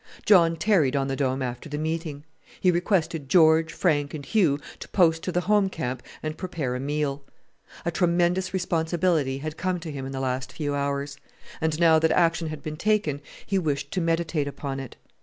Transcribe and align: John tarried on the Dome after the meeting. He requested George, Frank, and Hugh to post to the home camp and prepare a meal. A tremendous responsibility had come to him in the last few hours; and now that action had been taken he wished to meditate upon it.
John 0.25 0.55
tarried 0.55 0.95
on 0.95 1.09
the 1.09 1.15
Dome 1.15 1.43
after 1.43 1.69
the 1.69 1.77
meeting. 1.77 2.23
He 2.59 2.71
requested 2.71 3.29
George, 3.29 3.71
Frank, 3.71 4.15
and 4.15 4.25
Hugh 4.25 4.57
to 4.79 4.87
post 4.87 5.21
to 5.21 5.31
the 5.31 5.41
home 5.41 5.69
camp 5.69 6.01
and 6.23 6.39
prepare 6.39 6.73
a 6.73 6.79
meal. 6.79 7.21
A 7.85 7.91
tremendous 7.91 8.51
responsibility 8.51 9.37
had 9.37 9.57
come 9.57 9.79
to 9.81 9.91
him 9.91 10.07
in 10.07 10.11
the 10.11 10.19
last 10.19 10.53
few 10.53 10.73
hours; 10.73 11.17
and 11.61 11.79
now 11.79 11.99
that 11.99 12.09
action 12.13 12.47
had 12.47 12.63
been 12.63 12.77
taken 12.77 13.21
he 13.45 13.59
wished 13.59 13.91
to 13.91 14.01
meditate 14.01 14.47
upon 14.47 14.79
it. 14.79 14.95